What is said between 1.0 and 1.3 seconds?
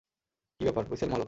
Mahalakshmi?